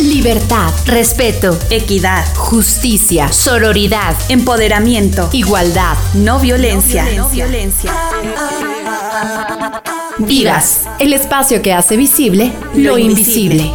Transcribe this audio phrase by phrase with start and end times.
[0.00, 7.06] Libertad, respeto, equidad, justicia, sororidad, empoderamiento, igualdad, no violencia.
[7.16, 7.92] No violencia.
[10.18, 13.70] Vivas, el espacio que hace visible lo, invisible.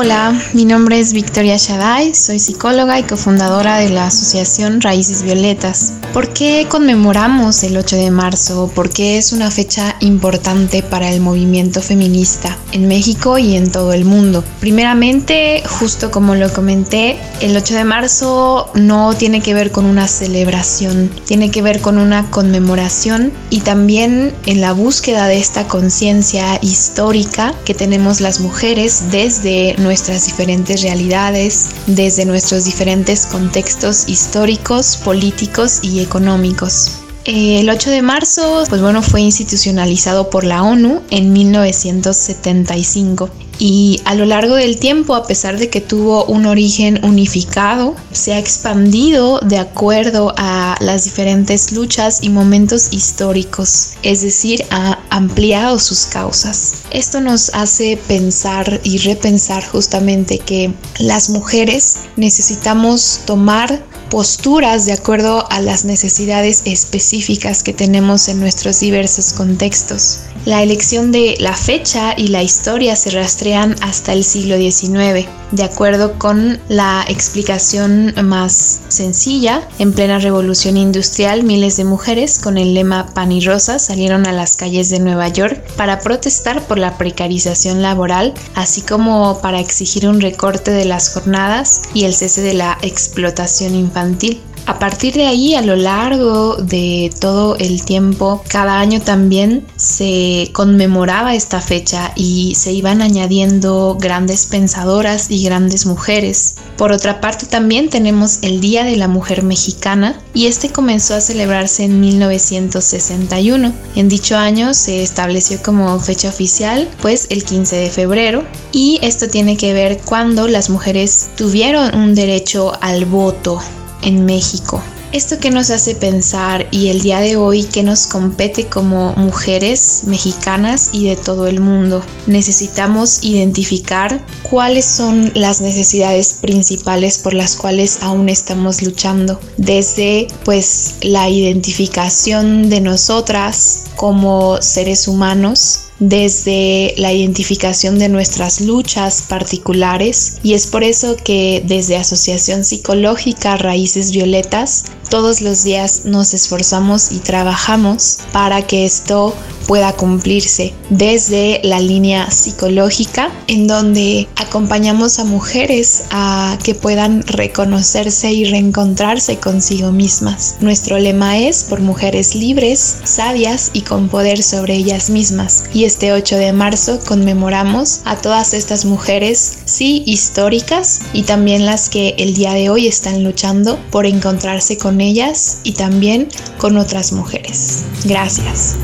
[0.00, 5.94] Hola, mi nombre es Victoria Shaday, soy psicóloga y cofundadora de la asociación Raíces Violetas.
[6.12, 8.70] ¿Por qué conmemoramos el 8 de marzo?
[8.72, 13.92] ¿Por qué es una fecha importante para el movimiento feminista en México y en todo
[13.92, 14.44] el mundo?
[14.60, 20.06] Primeramente, justo como lo comenté, el 8 de marzo no tiene que ver con una
[20.06, 26.58] celebración, tiene que ver con una conmemoración y también en la búsqueda de esta conciencia
[26.62, 35.78] histórica que tenemos las mujeres desde nuestras diferentes realidades, desde nuestros diferentes contextos históricos, políticos
[35.80, 36.98] y económicos.
[37.24, 44.14] El 8 de marzo, pues bueno, fue institucionalizado por la ONU en 1975 y a
[44.14, 49.40] lo largo del tiempo, a pesar de que tuvo un origen unificado, se ha expandido
[49.40, 56.82] de acuerdo a las diferentes luchas y momentos históricos, es decir, ha ampliado sus causas.
[56.90, 65.46] Esto nos hace pensar y repensar justamente que las mujeres necesitamos tomar posturas de acuerdo
[65.50, 70.20] a las necesidades específicas que tenemos en nuestros diversos contextos.
[70.44, 75.64] La elección de la fecha y la historia se rastrean hasta el siglo XIX, de
[75.64, 79.66] acuerdo con la explicación más sencilla.
[79.78, 84.32] En plena revolución industrial, miles de mujeres con el lema pan y rosa salieron a
[84.32, 90.08] las calles de Nueva York para protestar por la precarización laboral, así como para exigir
[90.08, 94.42] un recorte de las jornadas y el cese de la explotación infantil.
[94.68, 100.50] A partir de ahí, a lo largo de todo el tiempo, cada año también se
[100.52, 106.56] conmemoraba esta fecha y se iban añadiendo grandes pensadoras y grandes mujeres.
[106.76, 111.22] Por otra parte, también tenemos el Día de la Mujer Mexicana y este comenzó a
[111.22, 113.72] celebrarse en 1961.
[113.96, 119.28] En dicho año se estableció como fecha oficial, pues el 15 de febrero, y esto
[119.28, 123.62] tiene que ver cuando las mujeres tuvieron un derecho al voto
[124.02, 124.82] en México.
[125.10, 130.02] Esto que nos hace pensar y el día de hoy que nos compete como mujeres
[130.04, 132.04] mexicanas y de todo el mundo.
[132.26, 139.40] Necesitamos identificar cuáles son las necesidades principales por las cuales aún estamos luchando.
[139.56, 149.22] Desde pues la identificación de nosotras como seres humanos desde la identificación de nuestras luchas
[149.22, 156.34] particulares y es por eso que desde Asociación Psicológica Raíces Violetas todos los días nos
[156.34, 159.34] esforzamos y trabajamos para que esto
[159.66, 168.32] pueda cumplirse desde la línea psicológica en donde acompañamos a mujeres a que puedan reconocerse
[168.32, 170.56] y reencontrarse consigo mismas.
[170.60, 176.12] Nuestro lema es por mujeres libres, sabias y con poder sobre ellas mismas y este
[176.12, 182.34] 8 de marzo conmemoramos a todas estas mujeres, sí, históricas y también las que el
[182.34, 186.28] día de hoy están luchando por encontrarse con ellas y también
[186.58, 187.84] con otras mujeres.
[188.04, 188.76] Gracias.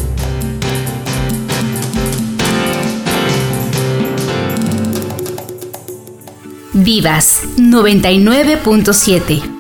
[6.73, 9.55] Vivas 99.7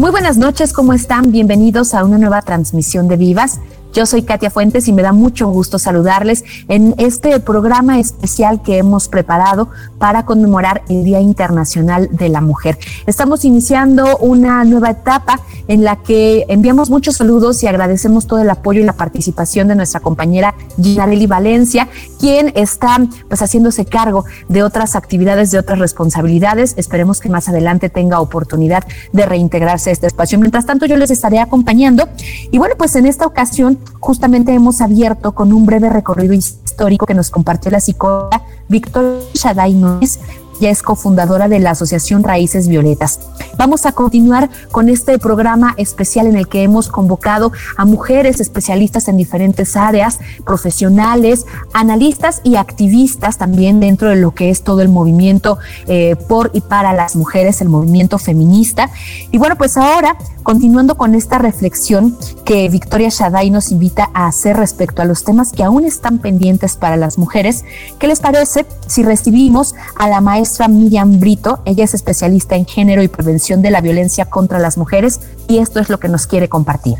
[0.00, 1.30] Muy buenas noches, ¿cómo están?
[1.30, 3.60] Bienvenidos a una nueva transmisión de Vivas.
[3.92, 8.78] Yo soy Katia Fuentes y me da mucho gusto saludarles en este programa especial que
[8.78, 9.68] hemos preparado
[9.98, 12.78] para conmemorar el Día Internacional de la Mujer.
[13.06, 18.50] Estamos iniciando una nueva etapa en la que enviamos muchos saludos y agradecemos todo el
[18.50, 21.88] apoyo y la participación de nuestra compañera Ginarelli Valencia,
[22.20, 22.96] quien está
[23.28, 26.74] pues haciéndose cargo de otras actividades, de otras responsabilidades.
[26.76, 30.38] Esperemos que más adelante tenga oportunidad de reintegrarse a este espacio.
[30.38, 32.08] Mientras tanto, yo les estaré acompañando.
[32.52, 37.14] Y bueno, pues en esta ocasión justamente hemos abierto con un breve recorrido histórico que
[37.14, 40.20] nos compartió la psicóloga Victoria Shaday Núñez,
[40.60, 43.18] ya es cofundadora de la Asociación Raíces Violetas.
[43.56, 49.08] Vamos a continuar con este programa especial en el que hemos convocado a mujeres especialistas
[49.08, 54.90] en diferentes áreas, profesionales, analistas y activistas también dentro de lo que es todo el
[54.90, 58.90] movimiento eh, por y para las mujeres, el movimiento feminista.
[59.30, 64.56] Y bueno, pues ahora continuando con esta reflexión que Victoria Shaday nos invita a hacer
[64.56, 67.64] respecto a los temas que aún están pendientes para las mujeres,
[67.98, 71.60] ¿qué les parece si recibimos a la maestra maestra Miriam Brito.
[71.64, 75.78] Ella es especialista en género y prevención de la violencia contra las mujeres y esto
[75.78, 76.96] es lo que nos quiere compartir.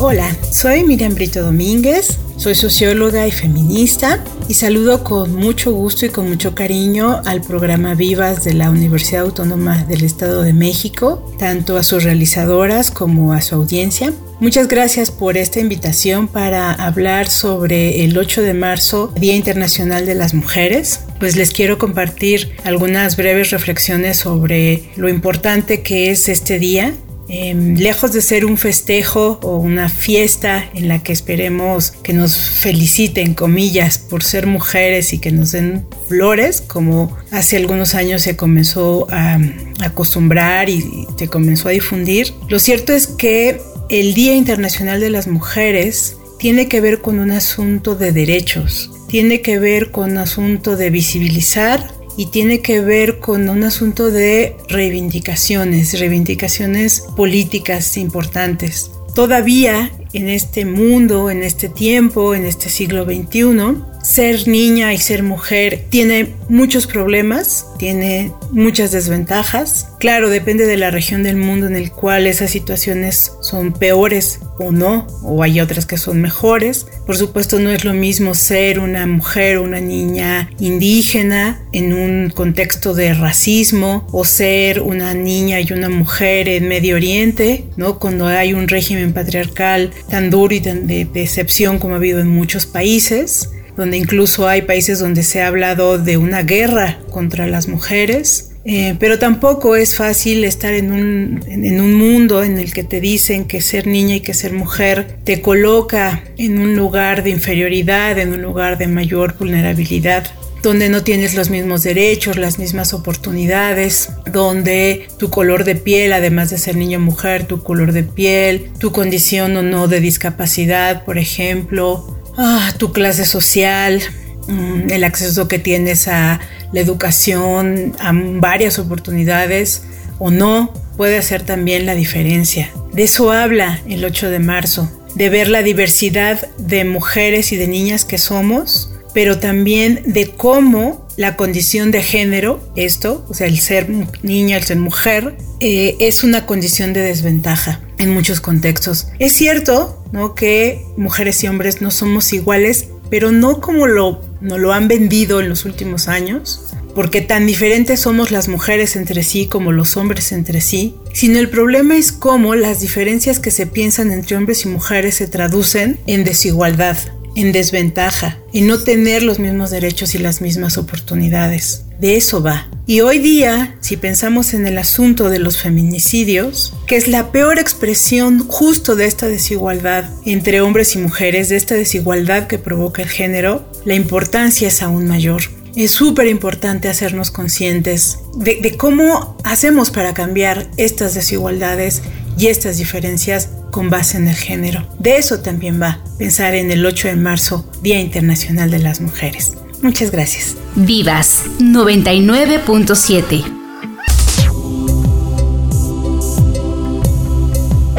[0.00, 4.18] Hola, soy Miriam Brito Domínguez, soy socióloga y feminista
[4.48, 9.22] y saludo con mucho gusto y con mucho cariño al programa Vivas de la Universidad
[9.22, 14.12] Autónoma del Estado de México, tanto a sus realizadoras como a su audiencia.
[14.38, 20.14] Muchas gracias por esta invitación para hablar sobre el 8 de marzo, Día Internacional de
[20.14, 21.00] las Mujeres.
[21.18, 26.94] Pues les quiero compartir algunas breves reflexiones sobre lo importante que es este día
[27.28, 32.36] Em, lejos de ser un festejo o una fiesta en la que esperemos que nos
[32.36, 38.36] feliciten, comillas, por ser mujeres y que nos den flores, como hace algunos años se
[38.36, 39.40] comenzó a
[39.80, 45.28] acostumbrar y se comenzó a difundir, lo cierto es que el Día Internacional de las
[45.28, 50.76] Mujeres tiene que ver con un asunto de derechos, tiene que ver con un asunto
[50.76, 51.86] de visibilizar
[52.16, 58.90] y tiene que ver con un asunto de reivindicaciones, reivindicaciones políticas importantes.
[59.14, 63.76] Todavía en este mundo, en este tiempo, en este siglo XXI,
[64.06, 69.88] ser niña y ser mujer tiene muchos problemas, tiene muchas desventajas.
[69.98, 74.70] Claro, depende de la región del mundo en el cual esas situaciones son peores o
[74.70, 76.86] no, o hay otras que son mejores.
[77.04, 82.30] Por supuesto, no es lo mismo ser una mujer o una niña indígena en un
[82.30, 87.98] contexto de racismo o ser una niña y una mujer en Medio Oriente, ¿no?
[87.98, 92.28] Cuando hay un régimen patriarcal tan duro y tan de decepción como ha habido en
[92.28, 97.68] muchos países donde incluso hay países donde se ha hablado de una guerra contra las
[97.68, 98.50] mujeres.
[98.68, 103.00] Eh, pero tampoco es fácil estar en un, en un mundo en el que te
[103.00, 108.18] dicen que ser niña y que ser mujer te coloca en un lugar de inferioridad,
[108.18, 110.26] en un lugar de mayor vulnerabilidad
[110.66, 116.50] donde no tienes los mismos derechos, las mismas oportunidades, donde tu color de piel, además
[116.50, 121.04] de ser niña o mujer, tu color de piel, tu condición o no de discapacidad,
[121.04, 124.00] por ejemplo, ah, tu clase social,
[124.48, 126.40] mm, el acceso que tienes a
[126.72, 129.84] la educación, a varias oportunidades
[130.18, 132.70] o no, puede hacer también la diferencia.
[132.92, 137.68] De eso habla el 8 de marzo, de ver la diversidad de mujeres y de
[137.68, 143.58] niñas que somos, pero también de cómo la condición de género, esto, o sea, el
[143.58, 143.88] ser
[144.22, 149.08] niña, el ser mujer, eh, es una condición de desventaja en muchos contextos.
[149.18, 150.34] Es cierto, ¿no?
[150.34, 155.40] Que mujeres y hombres no somos iguales, pero no como lo, no lo han vendido
[155.40, 156.62] en los últimos años,
[156.94, 161.50] porque tan diferentes somos las mujeres entre sí como los hombres entre sí, sino el
[161.50, 166.24] problema es cómo las diferencias que se piensan entre hombres y mujeres se traducen en
[166.24, 166.96] desigualdad,
[167.34, 171.85] en desventaja, en no tener los mismos derechos y las mismas oportunidades.
[171.98, 172.68] De eso va.
[172.86, 177.58] Y hoy día, si pensamos en el asunto de los feminicidios, que es la peor
[177.58, 183.08] expresión justo de esta desigualdad entre hombres y mujeres, de esta desigualdad que provoca el
[183.08, 185.42] género, la importancia es aún mayor.
[185.74, 192.02] Es súper importante hacernos conscientes de, de, cómo hacemos para cambiar estas desigualdades
[192.38, 194.86] y estas diferencias con base en el género.
[194.98, 199.52] De eso también va pensar en el 8 de marzo, Día Internacional de las Mujeres.
[199.82, 200.56] Muchas gracias.
[200.74, 203.56] Vivas 99.7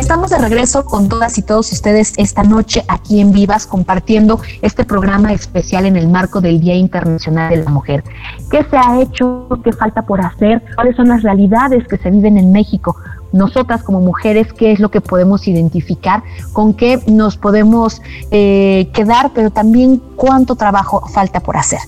[0.07, 4.85] Estamos de regreso con todas y todos ustedes esta noche aquí en Vivas compartiendo este
[4.85, 8.05] programa especial en el marco del Día Internacional de la Mujer.
[8.49, 9.49] ¿Qué se ha hecho?
[9.65, 10.63] ¿Qué falta por hacer?
[10.75, 12.95] ¿Cuáles son las realidades que se viven en México?
[13.31, 19.31] Nosotras como mujeres, qué es lo que podemos identificar, con qué nos podemos eh, quedar,
[19.33, 21.79] pero también cuánto trabajo falta por hacer.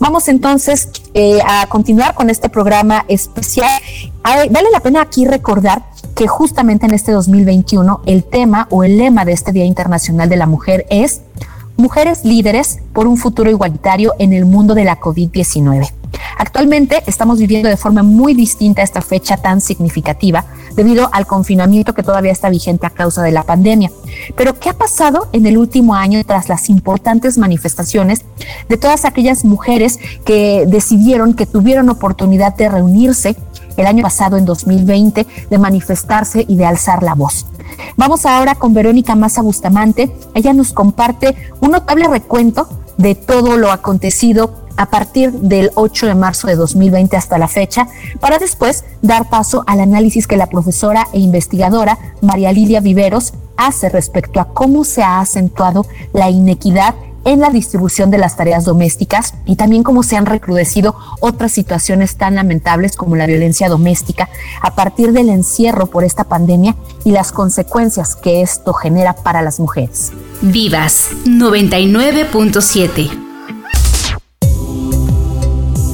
[0.00, 3.68] Vamos entonces eh, a continuar con este programa especial.
[4.24, 5.82] vale la pena aquí recordar
[6.14, 10.36] que justamente en este 2021 el tema o el lema de este Día Internacional de
[10.36, 11.22] la Mujer es
[11.76, 15.90] Mujeres líderes por un futuro igualitario en el mundo de la COVID-19.
[16.36, 20.44] Actualmente estamos viviendo de forma muy distinta esta fecha tan significativa
[20.74, 23.90] debido al confinamiento que todavía está vigente a causa de la pandemia.
[24.36, 28.24] Pero, ¿qué ha pasado en el último año tras las importantes manifestaciones
[28.68, 33.36] de todas aquellas mujeres que decidieron, que tuvieron oportunidad de reunirse
[33.76, 37.46] el año pasado, en 2020, de manifestarse y de alzar la voz?
[37.96, 40.14] Vamos ahora con Verónica Maza Bustamante.
[40.34, 46.14] Ella nos comparte un notable recuento de todo lo acontecido a partir del 8 de
[46.14, 47.88] marzo de 2020 hasta la fecha,
[48.20, 53.88] para después dar paso al análisis que la profesora e investigadora María Lilia Viveros hace
[53.88, 59.34] respecto a cómo se ha acentuado la inequidad en la distribución de las tareas domésticas
[59.46, 64.28] y también cómo se han recrudecido otras situaciones tan lamentables como la violencia doméstica
[64.60, 69.60] a partir del encierro por esta pandemia y las consecuencias que esto genera para las
[69.60, 70.12] mujeres.
[70.40, 73.31] Vivas 99.7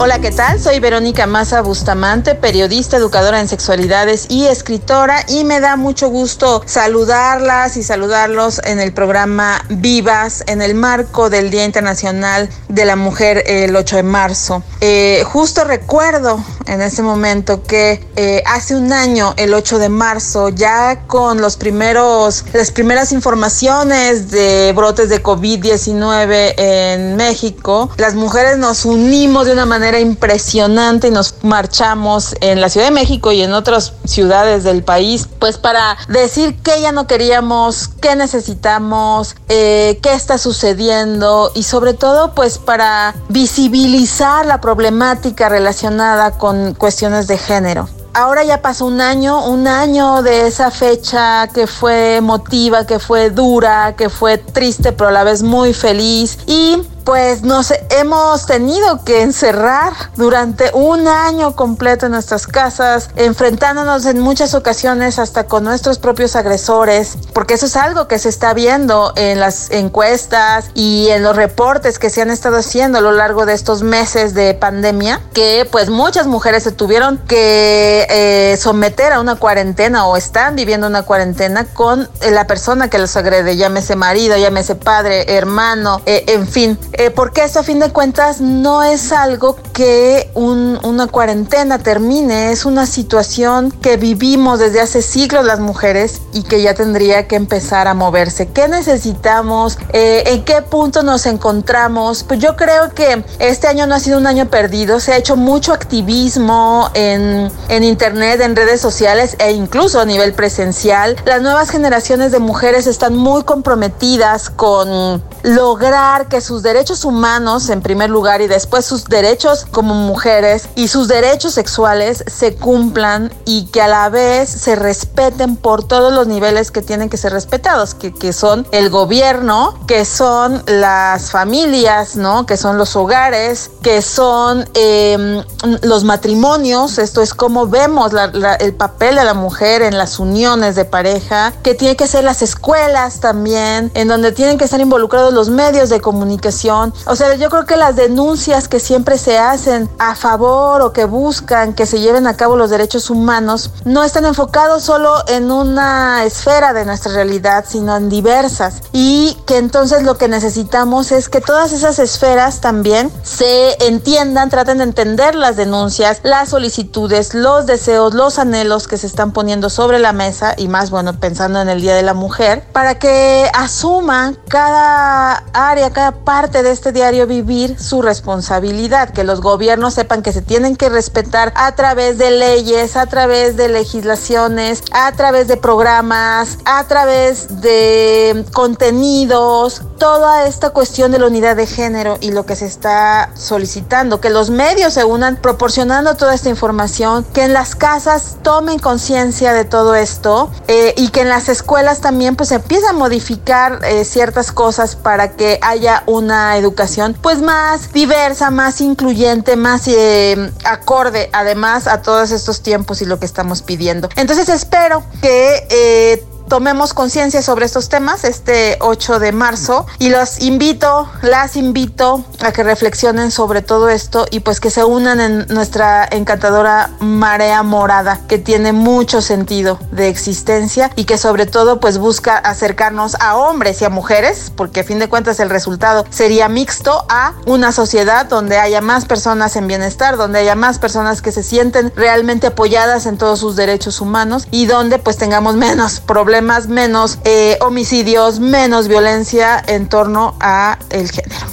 [0.00, 0.60] Hola, ¿qué tal?
[0.60, 6.62] Soy Verónica Maza Bustamante, periodista, educadora en sexualidades y escritora y me da mucho gusto
[6.66, 12.94] saludarlas y saludarlos en el programa Vivas en el marco del Día Internacional de la
[12.94, 14.62] Mujer el 8 de marzo.
[14.80, 20.50] Eh, justo recuerdo en ese momento que eh, hace un año, el 8 de marzo,
[20.50, 28.58] ya con los primeros, las primeras informaciones de brotes de COVID-19 en México, las mujeres
[28.58, 33.42] nos unimos de una manera impresionante y nos marchamos en la Ciudad de México y
[33.42, 39.98] en otras ciudades del país, pues para decir qué ya no queríamos, qué necesitamos, eh,
[40.02, 47.38] qué está sucediendo y sobre todo pues para visibilizar la problemática relacionada con cuestiones de
[47.38, 52.98] género ahora ya pasó un año, un año de esa fecha que fue emotiva, que
[52.98, 56.38] fue dura, que fue triste, pero a la vez muy feliz.
[56.46, 64.04] Y pues nos hemos tenido que encerrar durante un año completo en nuestras casas, enfrentándonos
[64.04, 68.52] en muchas ocasiones hasta con nuestros propios agresores, porque eso es algo que se está
[68.52, 73.12] viendo en las encuestas y en los reportes que se han estado haciendo a lo
[73.12, 79.14] largo de estos meses de pandemia, que pues muchas mujeres se tuvieron que eh, someter
[79.14, 83.96] a una cuarentena o están viviendo una cuarentena con la persona que los agrede, llámese
[83.96, 88.82] marido, llámese padre, hermano, eh, en fin eh, porque eso a fin de cuentas no
[88.82, 95.60] es algo que una cuarentena termine, es una situación que vivimos desde hace siglos las
[95.60, 98.48] mujeres y que ya tendría que empezar a moverse.
[98.48, 99.78] ¿Qué necesitamos?
[99.92, 102.24] Eh, ¿En qué punto nos encontramos?
[102.24, 105.36] Pues yo creo que este año no ha sido un año perdido, se ha hecho
[105.36, 107.50] mucho activismo en
[107.84, 111.16] internet, en redes sociales e incluso a nivel presencial.
[111.24, 117.82] Las nuevas generaciones de mujeres están muy comprometidas con lograr que sus derechos humanos en
[117.82, 123.66] primer lugar y después sus derechos como mujeres y sus derechos sexuales se cumplan y
[123.66, 127.94] que a la vez se respeten por todos los niveles que tienen que ser respetados,
[127.94, 132.46] que, que son el gobierno, que son las familias, ¿no?
[132.46, 135.44] Que son los hogares, que son em,
[135.82, 138.12] los matrimonios, esto es como vemos
[138.60, 142.42] el papel de la mujer en las uniones de pareja, que tiene que ser las
[142.42, 147.48] escuelas también, en donde tienen que estar involucrados los medios de comunicación, o sea, yo
[147.48, 152.00] creo que las denuncias que siempre se hacen a favor o que buscan que se
[152.00, 157.12] lleven a cabo los derechos humanos no están enfocados solo en una esfera de nuestra
[157.12, 158.82] realidad, sino en diversas.
[158.92, 164.78] Y que entonces lo que necesitamos es que todas esas esferas también se entiendan, traten
[164.78, 169.98] de entender las denuncias, las solicitudes, los deseos, los anhelos que se están poniendo sobre
[169.98, 174.38] la mesa y más, bueno, pensando en el Día de la Mujer, para que asuman
[174.48, 180.32] cada área, cada parte de este diario vivir su responsabilidad, que los gobiernos sepan que
[180.32, 185.56] se tienen que respetar a través de leyes, a través de legislaciones, a través de
[185.56, 192.46] programas, a través de contenidos, toda esta cuestión de la unidad de género y lo
[192.46, 197.52] que se está solicitando, que los medios se unan proporcionando toda esta información, que en
[197.52, 202.52] las casas tomen conciencia de todo esto eh, y que en las escuelas también pues
[202.52, 208.80] empieza a modificar eh, ciertas cosas para que haya una educación pues más diversa, más
[208.80, 214.08] incluyente, más eh, acorde además a todos estos tiempos y lo que estamos pidiendo.
[214.16, 220.40] Entonces espero que eh, tomemos conciencia sobre estos temas este 8 de marzo y los
[220.40, 225.46] invito, las invito a que reflexionen sobre todo esto y pues que se unan en
[225.48, 231.98] nuestra encantadora marea morada que tiene mucho sentido de existencia y que sobre todo pues
[231.98, 236.48] busca acercarnos a hombres y a mujeres porque a fin de cuentas el resultado sería
[236.48, 241.32] mixto a una sociedad donde haya más personas en bienestar, donde haya más personas que
[241.32, 246.37] se sienten realmente apoyadas en todos sus derechos humanos y donde pues tengamos menos problemas
[246.42, 251.46] más menos eh, homicidios, menos violencia en torno a el género.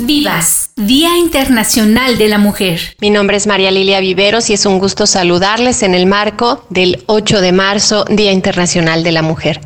[0.00, 2.96] Vivas, Día Internacional de la Mujer.
[3.00, 7.04] Mi nombre es María Lilia Viveros y es un gusto saludarles en el marco del
[7.06, 9.60] 8 de marzo, Día Internacional de la Mujer.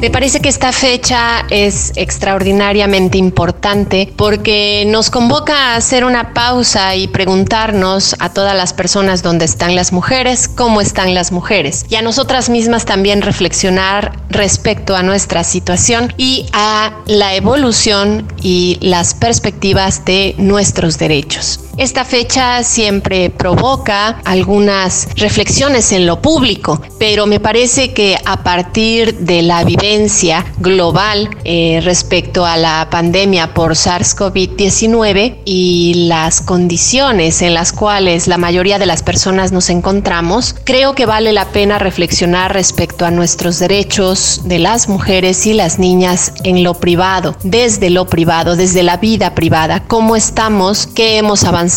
[0.00, 6.94] Me parece que esta fecha es extraordinariamente importante porque nos convoca a hacer una pausa
[6.94, 11.96] y preguntarnos a todas las personas dónde están las mujeres, cómo están las mujeres y
[11.96, 19.14] a nosotras mismas también reflexionar respecto a nuestra situación y a la evolución y las
[19.14, 21.67] perspectivas de nuestros derechos.
[21.78, 29.18] Esta fecha siempre provoca algunas reflexiones en lo público, pero me parece que a partir
[29.18, 37.54] de la vivencia global eh, respecto a la pandemia por SARS-CoV-19 y las condiciones en
[37.54, 42.54] las cuales la mayoría de las personas nos encontramos, creo que vale la pena reflexionar
[42.54, 48.08] respecto a nuestros derechos de las mujeres y las niñas en lo privado, desde lo
[48.08, 51.67] privado, desde la vida privada, cómo estamos, qué hemos avanzado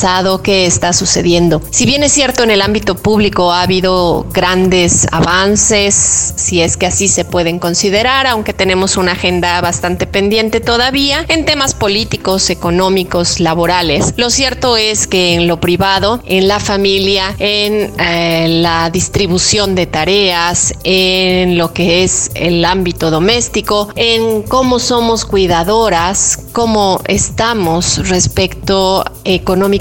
[0.44, 1.62] qué está sucediendo.
[1.70, 6.86] Si bien es cierto en el ámbito público ha habido grandes avances, si es que
[6.86, 13.40] así se pueden considerar, aunque tenemos una agenda bastante pendiente todavía en temas políticos, económicos,
[13.40, 14.14] laborales.
[14.18, 19.88] Lo cierto es que en lo privado, en la familia, en eh, la distribución de
[19.88, 29.04] tareas, en lo que es el ámbito doméstico, en cómo somos cuidadoras, cómo estamos respecto
[29.24, 29.81] económicamente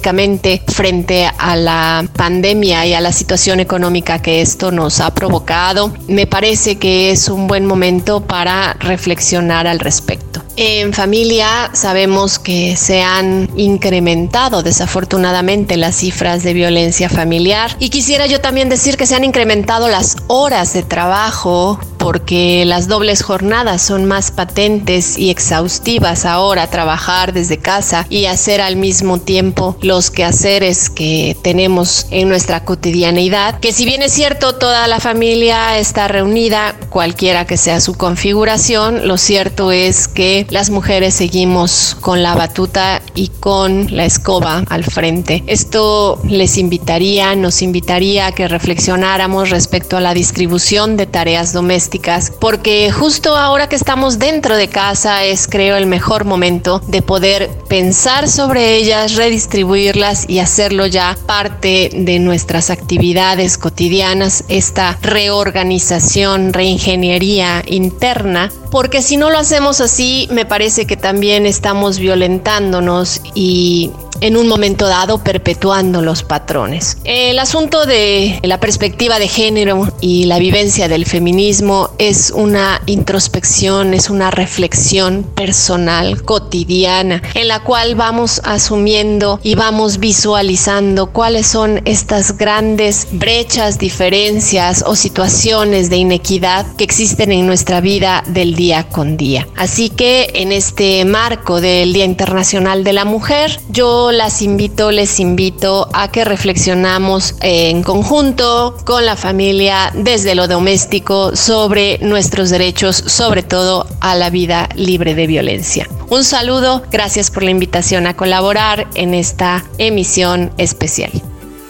[0.67, 6.27] frente a la pandemia y a la situación económica que esto nos ha provocado, me
[6.27, 10.43] parece que es un buen momento para reflexionar al respecto.
[10.57, 17.77] En familia sabemos que se han incrementado desafortunadamente las cifras de violencia familiar.
[17.79, 22.89] Y quisiera yo también decir que se han incrementado las horas de trabajo porque las
[22.89, 29.21] dobles jornadas son más patentes y exhaustivas ahora, trabajar desde casa y hacer al mismo
[29.21, 34.99] tiempo los quehaceres que tenemos en nuestra cotidianidad, que si bien es cierto toda la
[34.99, 41.97] familia está reunida, cualquiera que sea su configuración, lo cierto es que las mujeres seguimos
[42.01, 45.43] con la batuta y con la escoba al frente.
[45.47, 52.33] Esto les invitaría, nos invitaría a que reflexionáramos respecto a la distribución de tareas domésticas
[52.41, 57.51] porque justo ahora que estamos dentro de casa es creo el mejor momento de poder
[57.69, 67.63] pensar sobre ellas, redistribuirlas y hacerlo ya parte de nuestras actividades cotidianas, esta reorganización, reingeniería
[67.67, 74.37] interna, porque si no lo hacemos así, me parece que también estamos violentándonos y en
[74.37, 76.99] un momento dado perpetuando los patrones.
[77.05, 83.95] El asunto de la perspectiva de género y la vivencia del feminismo es una introspección,
[83.95, 91.81] es una reflexión personal, cotidiana, en la cual vamos asumiendo y vamos visualizando cuáles son
[91.85, 98.89] estas grandes brechas, diferencias o situaciones de inequidad que existen en nuestra vida del día
[98.89, 99.47] con día.
[99.57, 105.21] Así que en este marco del Día Internacional de la Mujer, yo las invito, les
[105.21, 112.97] invito a que reflexionamos en conjunto con la familia desde lo doméstico sobre nuestros derechos,
[112.97, 115.89] sobre todo a la vida libre de violencia.
[116.09, 121.11] Un saludo, gracias por la invitación a colaborar en esta emisión especial.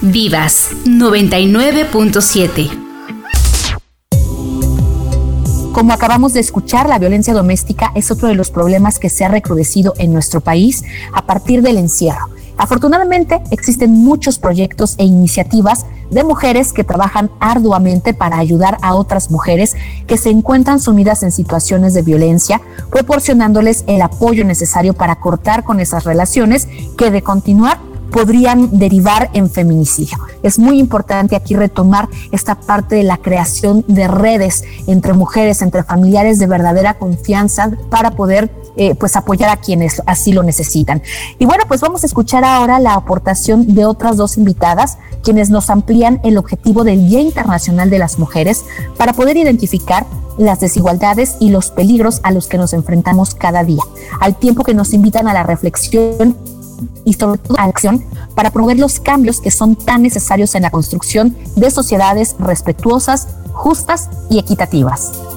[0.01, 2.90] Vivas 99.7
[5.73, 9.29] como acabamos de escuchar, la violencia doméstica es otro de los problemas que se ha
[9.29, 12.29] recrudecido en nuestro país a partir del encierro.
[12.57, 19.31] Afortunadamente, existen muchos proyectos e iniciativas de mujeres que trabajan arduamente para ayudar a otras
[19.31, 25.65] mujeres que se encuentran sumidas en situaciones de violencia, proporcionándoles el apoyo necesario para cortar
[25.65, 30.19] con esas relaciones que de continuar podrían derivar en feminicidio.
[30.43, 35.83] Es muy importante aquí retomar esta parte de la creación de redes entre mujeres, entre
[35.83, 41.03] familiares de verdadera confianza para poder eh, pues apoyar a quienes así lo necesitan.
[41.39, 45.71] Y bueno, pues vamos a escuchar ahora la aportación de otras dos invitadas, quienes nos
[45.71, 48.65] amplían el objetivo del Día Internacional de las Mujeres
[48.97, 50.07] para poder identificar
[50.39, 53.83] las desigualdades y los peligros a los que nos enfrentamos cada día,
[54.21, 56.37] al tiempo que nos invitan a la reflexión
[57.05, 60.71] y sobre todo a acción para promover los cambios que son tan necesarios en la
[60.71, 65.30] construcción de sociedades respetuosas, justas y equitativas.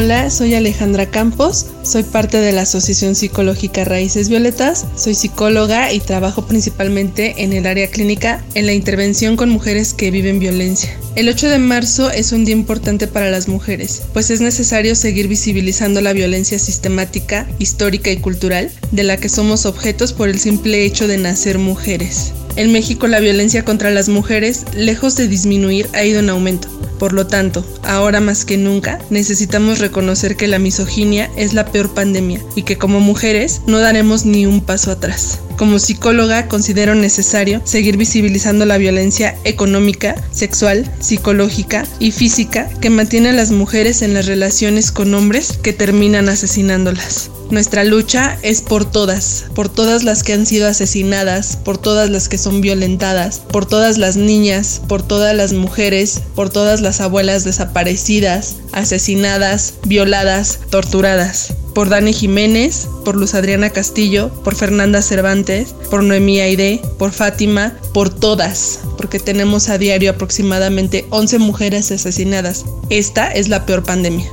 [0.00, 5.98] Hola, soy Alejandra Campos, soy parte de la Asociación Psicológica Raíces Violetas, soy psicóloga y
[5.98, 10.96] trabajo principalmente en el área clínica en la intervención con mujeres que viven violencia.
[11.16, 15.26] El 8 de marzo es un día importante para las mujeres, pues es necesario seguir
[15.26, 20.84] visibilizando la violencia sistemática, histórica y cultural de la que somos objetos por el simple
[20.84, 22.34] hecho de nacer mujeres.
[22.58, 26.66] En México la violencia contra las mujeres, lejos de disminuir, ha ido en aumento.
[26.98, 31.94] Por lo tanto, ahora más que nunca, necesitamos reconocer que la misoginia es la peor
[31.94, 35.38] pandemia y que como mujeres no daremos ni un paso atrás.
[35.56, 43.28] Como psicóloga considero necesario seguir visibilizando la violencia económica, sexual, psicológica y física que mantiene
[43.28, 47.30] a las mujeres en las relaciones con hombres que terminan asesinándolas.
[47.50, 52.28] Nuestra lucha es por todas, por todas las que han sido asesinadas, por todas las
[52.28, 57.44] que son violentadas, por todas las niñas, por todas las mujeres, por todas las abuelas
[57.44, 61.54] desaparecidas, asesinadas, violadas, torturadas.
[61.74, 67.78] Por Dani Jiménez, por Luz Adriana Castillo, por Fernanda Cervantes, por Noemí Aide, por Fátima,
[67.94, 72.66] por todas, porque tenemos a diario aproximadamente 11 mujeres asesinadas.
[72.90, 74.30] Esta es la peor pandemia.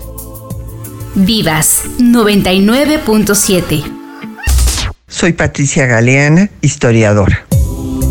[1.16, 3.84] Vivas 99.7.
[5.08, 7.46] Soy Patricia Galeana, historiadora.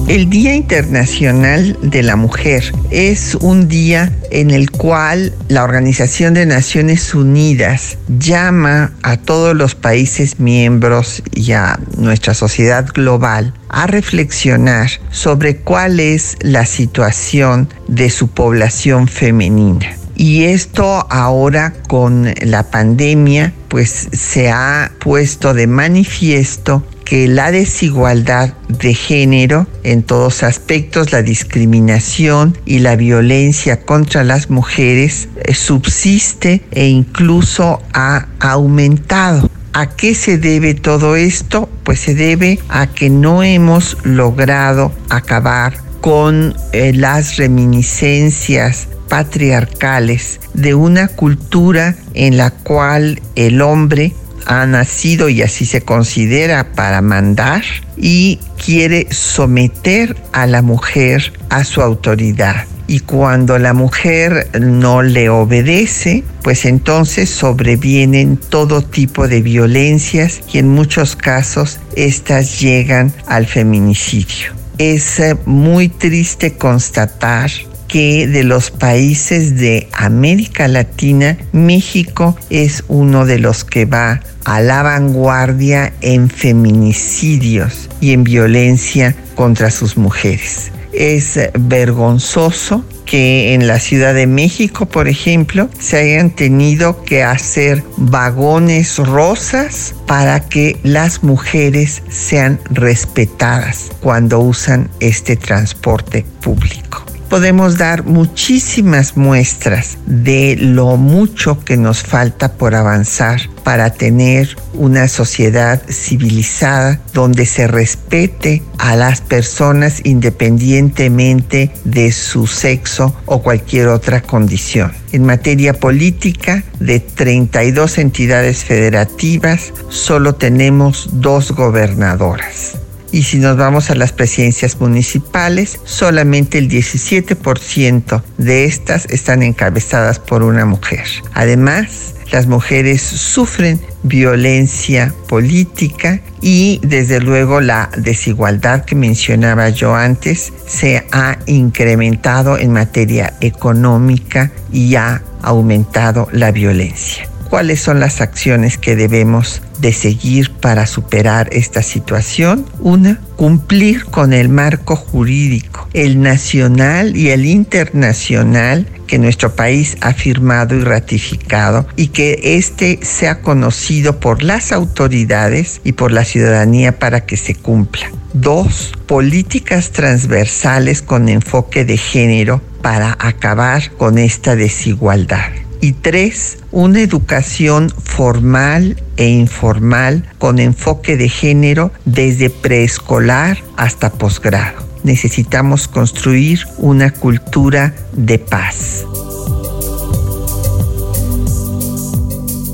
[0.08, 6.46] El Día Internacional de la Mujer es un día en el cual la Organización de
[6.46, 14.88] Naciones Unidas llama a todos los países miembros y a nuestra sociedad global a reflexionar
[15.10, 19.94] sobre cuál es la situación de su población femenina.
[20.16, 28.54] Y esto ahora con la pandemia pues se ha puesto de manifiesto que la desigualdad
[28.68, 36.62] de género en todos aspectos, la discriminación y la violencia contra las mujeres eh, subsiste
[36.70, 39.50] e incluso ha aumentado.
[39.72, 41.68] ¿A qué se debe todo esto?
[41.82, 50.74] Pues se debe a que no hemos logrado acabar con eh, las reminiscencias patriarcales de
[50.74, 54.14] una cultura en la cual el hombre
[54.46, 57.62] ha nacido y así se considera para mandar
[57.96, 62.66] y quiere someter a la mujer a su autoridad.
[62.86, 70.58] Y cuando la mujer no le obedece, pues entonces sobrevienen todo tipo de violencias y
[70.58, 74.52] en muchos casos estas llegan al feminicidio.
[74.76, 77.50] Es eh, muy triste constatar
[77.94, 84.60] que de los países de América Latina, México es uno de los que va a
[84.60, 90.72] la vanguardia en feminicidios y en violencia contra sus mujeres.
[90.92, 97.84] Es vergonzoso que en la Ciudad de México, por ejemplo, se hayan tenido que hacer
[97.96, 107.04] vagones rosas para que las mujeres sean respetadas cuando usan este transporte público
[107.34, 115.08] podemos dar muchísimas muestras de lo mucho que nos falta por avanzar para tener una
[115.08, 124.20] sociedad civilizada donde se respete a las personas independientemente de su sexo o cualquier otra
[124.20, 124.92] condición.
[125.10, 132.76] En materia política, de 32 entidades federativas, solo tenemos dos gobernadoras
[133.12, 140.18] y si nos vamos a las presidencias municipales, solamente el 17% de estas están encabezadas
[140.18, 141.04] por una mujer.
[141.32, 150.52] Además, las mujeres sufren violencia política y desde luego la desigualdad que mencionaba yo antes
[150.66, 158.78] se ha incrementado en materia económica y ha aumentado la violencia cuáles son las acciones
[158.78, 162.66] que debemos de seguir para superar esta situación.
[162.80, 170.14] Una, cumplir con el marco jurídico, el nacional y el internacional que nuestro país ha
[170.14, 176.98] firmado y ratificado y que éste sea conocido por las autoridades y por la ciudadanía
[176.98, 178.10] para que se cumpla.
[178.32, 185.52] Dos, políticas transversales con enfoque de género para acabar con esta desigualdad.
[185.84, 194.82] Y tres, una educación formal e informal con enfoque de género desde preescolar hasta posgrado.
[195.02, 199.04] Necesitamos construir una cultura de paz.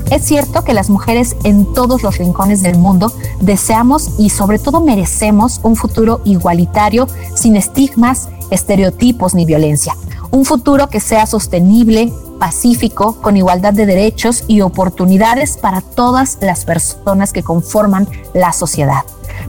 [0.09, 4.79] Es cierto que las mujeres en todos los rincones del mundo deseamos y sobre todo
[4.79, 9.97] merecemos un futuro igualitario, sin estigmas, estereotipos ni violencia.
[10.31, 16.63] Un futuro que sea sostenible, pacífico, con igualdad de derechos y oportunidades para todas las
[16.63, 19.01] personas que conforman la sociedad.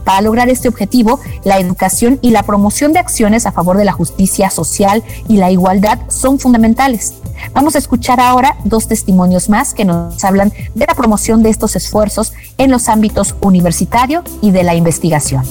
[0.03, 3.93] Para lograr este objetivo, la educación y la promoción de acciones a favor de la
[3.93, 7.13] justicia social y la igualdad son fundamentales.
[7.53, 11.75] Vamos a escuchar ahora dos testimonios más que nos hablan de la promoción de estos
[11.75, 15.43] esfuerzos en los ámbitos universitario y de la investigación.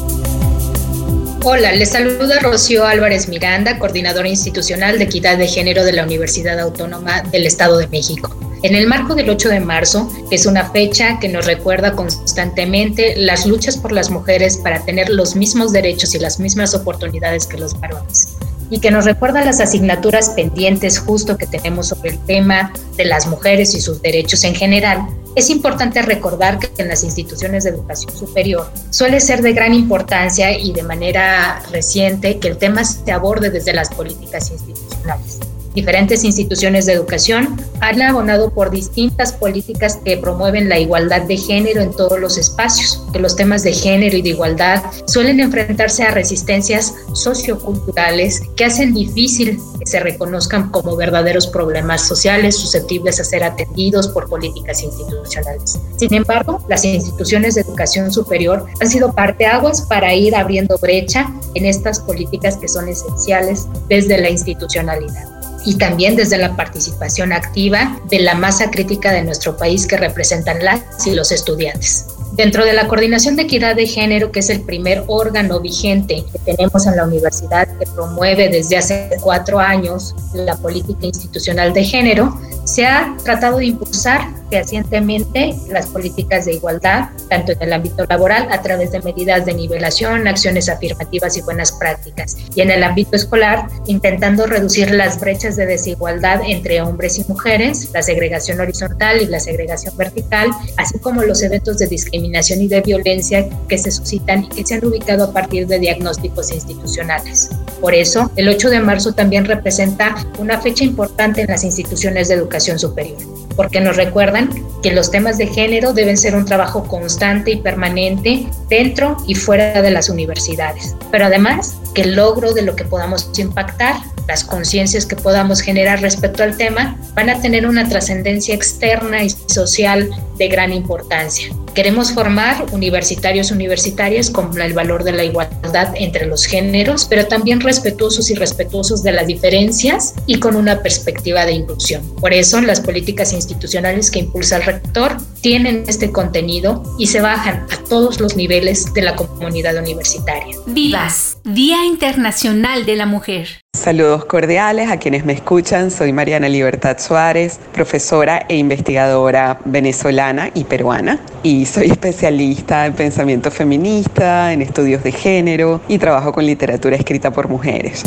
[1.45, 6.61] Hola, les saluda Rocío Álvarez Miranda, coordinadora institucional de equidad de género de la Universidad
[6.61, 8.37] Autónoma del Estado de México.
[8.63, 13.45] En el marco del 8 de marzo, es una fecha que nos recuerda constantemente las
[13.45, 17.79] luchas por las mujeres para tener los mismos derechos y las mismas oportunidades que los
[17.81, 18.37] varones
[18.73, 23.27] y que nos recuerda las asignaturas pendientes justo que tenemos sobre el tema de las
[23.27, 25.07] mujeres y sus derechos en general,
[25.37, 30.57] es importante recordar que en las instituciones de educación superior suele ser de gran importancia
[30.59, 35.52] y de manera reciente que el tema se aborde desde las políticas institucionales.
[35.75, 41.81] Diferentes instituciones de educación han abonado por distintas políticas que promueven la igualdad de género
[41.81, 46.11] en todos los espacios, que los temas de género y de igualdad suelen enfrentarse a
[46.11, 53.43] resistencias socioculturales que hacen difícil que se reconozcan como verdaderos problemas sociales susceptibles a ser
[53.43, 55.79] atendidos por políticas institucionales.
[55.97, 61.65] Sin embargo, las instituciones de educación superior han sido parteaguas para ir abriendo brecha en
[61.65, 68.21] estas políticas que son esenciales desde la institucionalidad y también desde la participación activa de
[68.21, 72.07] la masa crítica de nuestro país que representan las y los estudiantes.
[72.33, 76.39] Dentro de la Coordinación de Equidad de Género, que es el primer órgano vigente que
[76.39, 82.39] tenemos en la universidad que promueve desde hace cuatro años la política institucional de género,
[82.65, 88.49] se ha tratado de impulsar fehacientemente las políticas de igualdad, tanto en el ámbito laboral
[88.51, 93.17] a través de medidas de nivelación, acciones afirmativas y buenas prácticas, y en el ámbito
[93.17, 99.27] escolar, intentando reducir las brechas de desigualdad entre hombres y mujeres, la segregación horizontal y
[99.27, 104.45] la segregación vertical, así como los eventos de discriminación y de violencia que se suscitan
[104.45, 107.49] y que se han ubicado a partir de diagnósticos institucionales.
[107.81, 112.35] Por eso, el 8 de marzo también representa una fecha importante en las instituciones de
[112.35, 113.17] educación superior
[113.57, 114.51] porque nos recuerdan
[114.83, 119.83] que los temas de género deben ser un trabajo constante y permanente dentro y fuera
[119.83, 120.97] de las universidades.
[121.11, 123.97] Pero además, que el logro de lo que podamos impactar,
[124.29, 129.31] las conciencias que podamos generar respecto al tema, van a tener una trascendencia externa y
[129.31, 131.51] social de gran importancia.
[131.75, 137.61] Queremos formar universitarios universitarias con el valor de la igualdad entre los géneros, pero también
[137.61, 142.03] respetuosos y respetuosos de las diferencias y con una perspectiva de inclusión.
[142.17, 147.67] Por eso las políticas institucionales que impulsa el rector tienen este contenido y se bajan
[147.71, 150.57] a todos los niveles de la comunidad universitaria.
[150.67, 153.49] Vivas, Día Internacional de la Mujer.
[153.75, 155.91] Saludos cordiales a quienes me escuchan.
[155.91, 161.19] Soy Mariana Libertad Suárez, profesora e investigadora venezolana y peruana.
[161.43, 167.33] Y soy especialista en pensamiento feminista, en estudios de género y trabajo con literatura escrita
[167.33, 168.03] por mujeres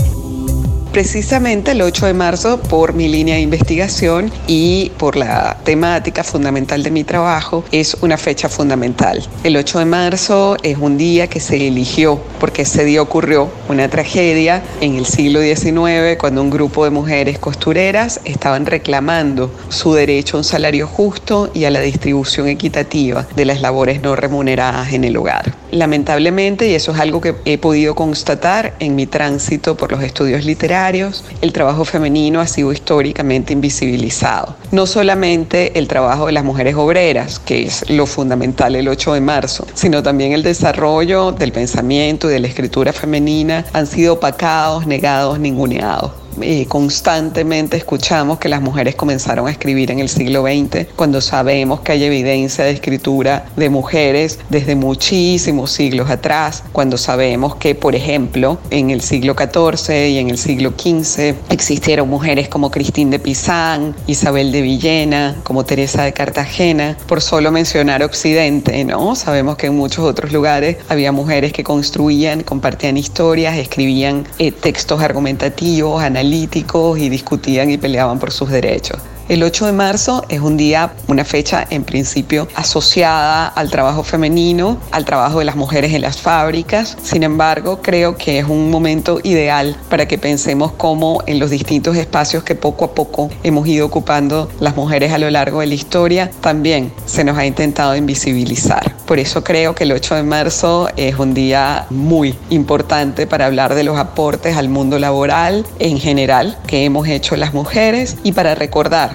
[0.96, 6.84] precisamente el 8 de marzo por mi línea de investigación y por la temática fundamental
[6.84, 9.22] de mi trabajo es una fecha fundamental.
[9.44, 13.90] El 8 de marzo es un día que se eligió porque ese día ocurrió una
[13.90, 20.38] tragedia en el siglo XIX cuando un grupo de mujeres costureras estaban reclamando su derecho
[20.38, 25.04] a un salario justo y a la distribución equitativa de las labores no remuneradas en
[25.04, 25.65] el hogar.
[25.76, 30.46] Lamentablemente, y eso es algo que he podido constatar en mi tránsito por los estudios
[30.46, 34.56] literarios, el trabajo femenino ha sido históricamente invisibilizado.
[34.72, 39.22] No solamente el trabajo de las mujeres obreras, que es lo fundamental el 8 de
[39.22, 44.88] marzo, sino también el desarrollo del pensamiento y de la escritura femenina han sido opacados,
[44.88, 46.25] negados, ninguneados.
[46.42, 51.82] Eh, constantemente escuchamos que las mujeres comenzaron a escribir en el siglo XX, cuando sabemos
[51.82, 57.96] que hay evidencia de escritura de mujeres desde muchísimos siglos atrás, cuando sabemos que, por
[57.96, 63.20] ejemplo, en el siglo XIV y en el siglo XV existieron mujeres como Cristín de
[63.20, 69.16] Pizán, Isabel de Villena, como Teresa de Cartagena, por solo mencionar Occidente, ¿no?
[69.16, 75.02] Sabemos que en muchos otros lugares había mujeres que construían, compartían historias, escribían eh, textos
[75.02, 78.98] argumentativos, analíticos, y discutían y peleaban por sus derechos.
[79.28, 84.78] El 8 de marzo es un día, una fecha en principio asociada al trabajo femenino,
[84.92, 86.96] al trabajo de las mujeres en las fábricas.
[87.02, 91.98] Sin embargo, creo que es un momento ideal para que pensemos cómo en los distintos
[91.98, 95.74] espacios que poco a poco hemos ido ocupando las mujeres a lo largo de la
[95.74, 98.96] historia, también se nos ha intentado invisibilizar.
[99.08, 103.74] Por eso creo que el 8 de marzo es un día muy importante para hablar
[103.74, 108.54] de los aportes al mundo laboral en general que hemos hecho las mujeres y para
[108.54, 109.15] recordar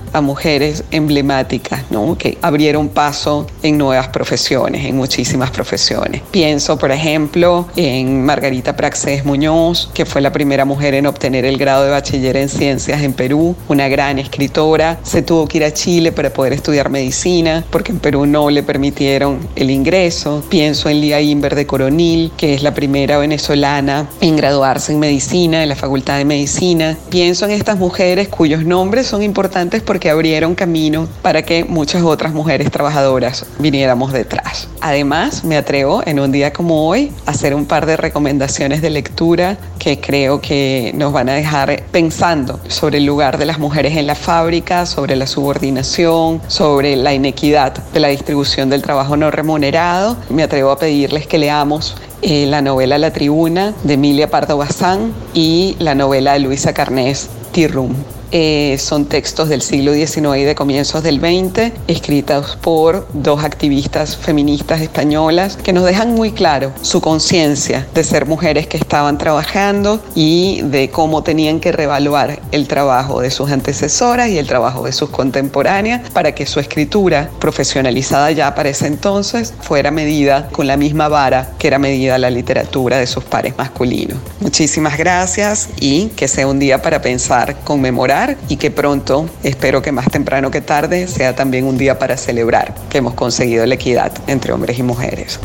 [0.13, 2.17] a mujeres emblemáticas, ¿no?
[2.17, 6.21] Que abrieron paso en nuevas profesiones, en muchísimas profesiones.
[6.31, 11.57] Pienso, por ejemplo, en Margarita Praxés Muñoz, que fue la primera mujer en obtener el
[11.57, 14.99] grado de bachiller en ciencias en Perú, una gran escritora.
[15.03, 18.63] Se tuvo que ir a Chile para poder estudiar medicina, porque en Perú no le
[18.63, 20.43] permitieron el ingreso.
[20.49, 25.63] Pienso en Lía Inver de Coronil, que es la primera venezolana en graduarse en medicina,
[25.63, 26.97] en la Facultad de Medicina.
[27.09, 32.33] Pienso en estas mujeres cuyos nombres son importantes porque abrieron camino para que muchas otras
[32.33, 34.67] mujeres trabajadoras viniéramos detrás.
[34.81, 38.89] Además, me atrevo en un día como hoy a hacer un par de recomendaciones de
[38.89, 43.97] lectura que creo que nos van a dejar pensando sobre el lugar de las mujeres
[43.97, 49.31] en la fábrica, sobre la subordinación, sobre la inequidad de la distribución del trabajo no
[49.31, 50.17] remunerado.
[50.29, 55.13] Me atrevo a pedirles que leamos eh, la novela La Tribuna de Emilia Pardo Bazán
[55.33, 58.20] y la novela de Luisa Carnés, Tirrum.
[58.33, 64.15] Eh, son textos del siglo XIX y de comienzos del XX, escritos por dos activistas
[64.15, 70.01] feministas españolas que nos dejan muy claro su conciencia de ser mujeres que estaban trabajando
[70.15, 74.93] y de cómo tenían que revaluar el trabajo de sus antecesoras y el trabajo de
[74.93, 80.77] sus contemporáneas para que su escritura, profesionalizada ya para ese entonces, fuera medida con la
[80.77, 84.17] misma vara que era medida la literatura de sus pares masculinos.
[84.39, 89.91] Muchísimas gracias y que sea un día para pensar, conmemorar y que pronto, espero que
[89.91, 94.11] más temprano que tarde, sea también un día para celebrar que hemos conseguido la equidad
[94.27, 95.39] entre hombres y mujeres.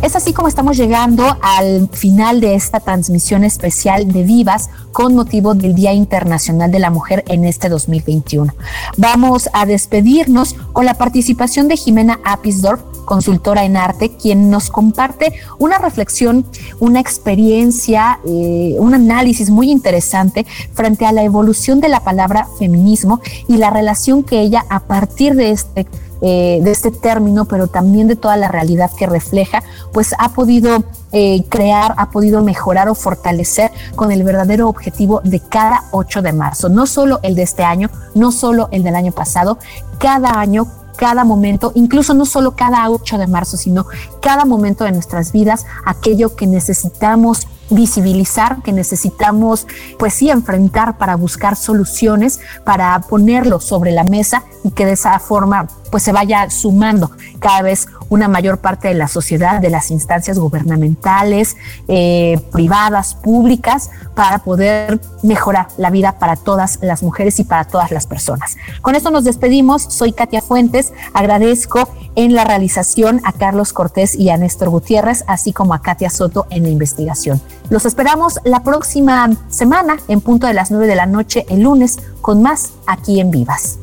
[0.00, 5.54] Es así como estamos llegando al final de esta transmisión especial de Vivas con motivo
[5.54, 8.54] del Día Internacional de la Mujer en este 2021.
[8.96, 15.32] Vamos a despedirnos con la participación de Jimena Apisdorf, consultora en arte, quien nos comparte
[15.58, 16.44] una reflexión,
[16.78, 20.44] una experiencia, eh, un análisis muy interesante
[20.74, 25.34] frente a la evolución de la palabra feminismo y la relación que ella a partir
[25.34, 25.86] de este
[26.20, 30.82] eh, de este término, pero también de toda la realidad que refleja, pues ha podido
[31.12, 36.32] eh, crear, ha podido mejorar o fortalecer con el verdadero objetivo de cada 8 de
[36.32, 36.68] marzo.
[36.68, 39.58] No solo el de este año, no solo el del año pasado,
[40.00, 40.66] cada año
[40.98, 43.86] cada momento, incluso no solo cada 8 de marzo, sino
[44.20, 49.66] cada momento de nuestras vidas, aquello que necesitamos visibilizar, que necesitamos,
[49.98, 55.18] pues sí, enfrentar para buscar soluciones, para ponerlo sobre la mesa y que de esa
[55.18, 59.90] forma pues se vaya sumando cada vez una mayor parte de la sociedad, de las
[59.90, 61.56] instancias gubernamentales,
[61.88, 67.90] eh, privadas, públicas, para poder mejorar la vida para todas las mujeres y para todas
[67.90, 68.56] las personas.
[68.82, 69.82] Con esto nos despedimos.
[69.82, 70.92] Soy Katia Fuentes.
[71.12, 76.10] Agradezco en la realización a Carlos Cortés y a Néstor Gutiérrez, así como a Katia
[76.10, 77.40] Soto en la investigación.
[77.70, 81.98] Los esperamos la próxima semana en punto de las 9 de la noche el lunes
[82.20, 83.78] con más aquí en Vivas.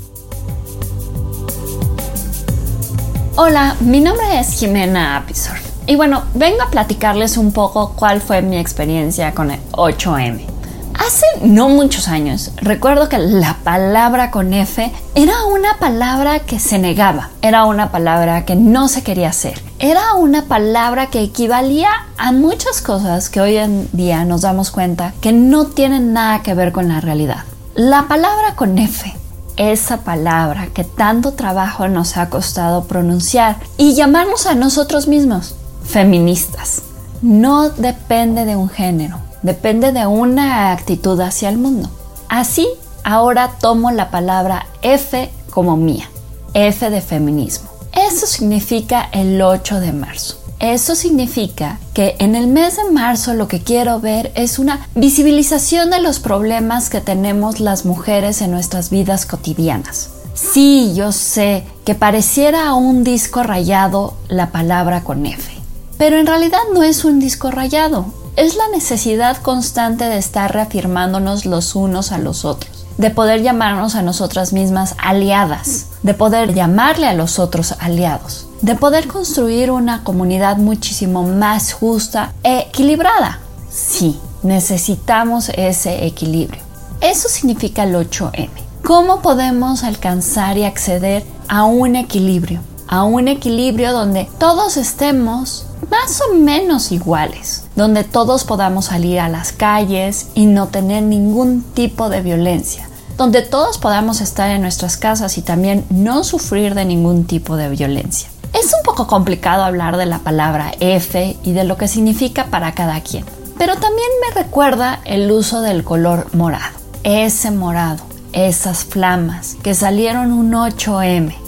[3.35, 5.57] Hola, mi nombre es Jimena Apisor
[5.87, 10.54] y bueno, vengo a platicarles un poco cuál fue mi experiencia con el 8M.
[10.99, 16.79] Hace no muchos años, recuerdo que la palabra con F era una palabra que se
[16.79, 22.31] negaba, era una palabra que no se quería hacer, era una palabra que equivalía a
[22.31, 26.71] muchas cosas que hoy en día nos damos cuenta que no tienen nada que ver
[26.71, 27.43] con la realidad.
[27.75, 29.13] La palabra con F
[29.57, 36.81] esa palabra que tanto trabajo nos ha costado pronunciar y llamarnos a nosotros mismos feministas.
[37.21, 41.89] No depende de un género, depende de una actitud hacia el mundo.
[42.27, 42.67] Así,
[43.03, 46.09] ahora tomo la palabra F como mía,
[46.55, 47.69] F de feminismo.
[47.93, 50.37] Eso significa el 8 de marzo.
[50.59, 55.91] Eso significa que en el mes de marzo lo que quiero ver es una visibilización
[55.91, 60.09] de los problemas que tenemos las mujeres en nuestras vidas cotidianas.
[60.33, 65.51] Sí, yo sé que pareciera un disco rayado la palabra con F,
[65.97, 68.05] pero en realidad no es un disco rayado,
[68.35, 73.95] es la necesidad constante de estar reafirmándonos los unos a los otros, de poder llamarnos
[73.95, 80.03] a nosotras mismas aliadas, de poder llamarle a los otros aliados de poder construir una
[80.03, 83.39] comunidad muchísimo más justa e equilibrada.
[83.69, 86.61] Sí, necesitamos ese equilibrio.
[86.99, 88.49] Eso significa el 8M.
[88.83, 92.61] ¿Cómo podemos alcanzar y acceder a un equilibrio?
[92.87, 99.29] A un equilibrio donde todos estemos más o menos iguales, donde todos podamos salir a
[99.29, 104.97] las calles y no tener ningún tipo de violencia, donde todos podamos estar en nuestras
[104.97, 108.29] casas y también no sufrir de ningún tipo de violencia.
[108.53, 112.73] Es un poco complicado hablar de la palabra F y de lo que significa para
[112.73, 113.25] cada quien,
[113.57, 116.75] pero también me recuerda el uso del color morado.
[117.03, 121.44] Ese morado, esas flamas que salieron un 8M.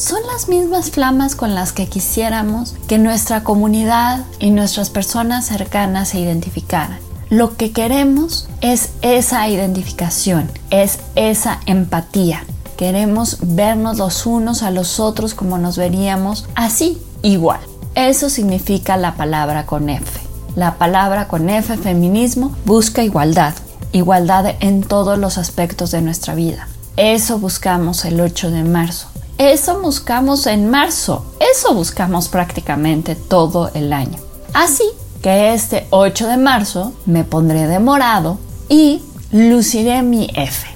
[0.00, 6.08] Son las mismas flamas con las que quisiéramos que nuestra comunidad y nuestras personas cercanas
[6.08, 6.98] se identificaran.
[7.28, 12.46] Lo que queremos es esa identificación, es esa empatía.
[12.78, 17.60] Queremos vernos los unos a los otros como nos veríamos así, igual.
[17.94, 20.18] Eso significa la palabra con F.
[20.56, 23.52] La palabra con F, feminismo, busca igualdad,
[23.92, 26.68] igualdad en todos los aspectos de nuestra vida.
[26.96, 29.09] Eso buscamos el 8 de marzo.
[29.40, 31.24] Eso buscamos en marzo.
[31.40, 34.18] Eso buscamos prácticamente todo el año.
[34.52, 34.84] Así
[35.22, 38.36] que este 8 de marzo me pondré de morado
[38.68, 40.66] y luciré mi F.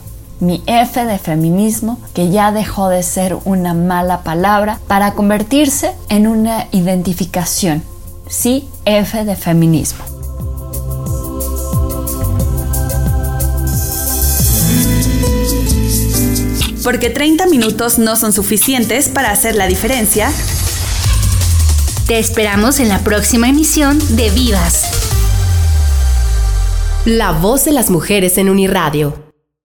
[0.41, 6.27] Mi F de feminismo que ya dejó de ser una mala palabra para convertirse en
[6.27, 7.83] una identificación.
[8.29, 10.14] Sí, F de feminismo.
[16.85, 20.31] Porque 30 minutos no son suficientes para hacer la diferencia.
[22.07, 24.85] Te esperamos en la próxima emisión de Vivas.
[27.07, 29.34] La voz de las mujeres en Uniradio.